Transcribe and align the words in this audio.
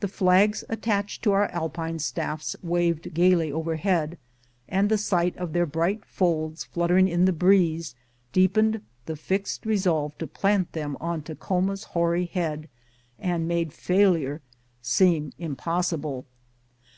The 0.00 0.08
flags 0.08 0.64
attached 0.70 1.22
to 1.24 1.32
our 1.32 1.50
Alpine 1.52 1.98
staffs 1.98 2.56
waved 2.62 3.12
gayly 3.12 3.52
overhead, 3.52 4.16
and 4.66 4.88
the 4.88 4.96
sight 4.96 5.36
of 5.36 5.52
their 5.52 5.66
bright 5.66 6.02
folds 6.06 6.64
fluttering 6.64 7.06
in 7.08 7.26
the 7.26 7.32
breeze 7.34 7.94
deepened 8.32 8.80
the 9.04 9.16
fixed 9.16 9.66
resolve 9.66 10.16
to 10.16 10.26
plant 10.26 10.72
them 10.72 10.96
on 10.98 11.20
Takhoma^s 11.20 11.84
hoary 11.84 12.24
head, 12.24 12.70
and 13.18 13.46
made 13.46 13.74
failure 13.74 14.40
seem 14.80 15.34
impossible. 15.36 16.24